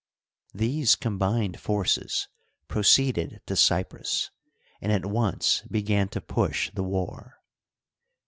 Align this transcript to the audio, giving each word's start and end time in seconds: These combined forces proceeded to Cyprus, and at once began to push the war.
These 0.55 0.95
combined 0.95 1.59
forces 1.59 2.27
proceeded 2.67 3.39
to 3.45 3.55
Cyprus, 3.55 4.31
and 4.81 4.91
at 4.91 5.05
once 5.05 5.61
began 5.69 6.09
to 6.09 6.19
push 6.19 6.71
the 6.73 6.81
war. 6.81 7.39